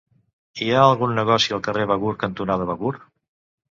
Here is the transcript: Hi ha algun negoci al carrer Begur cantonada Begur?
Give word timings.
Hi 0.65 0.69
ha 0.69 0.79
algun 0.85 1.13
negoci 1.19 1.55
al 1.57 1.61
carrer 1.67 1.85
Begur 1.93 2.17
cantonada 2.25 2.67
Begur? 2.71 2.95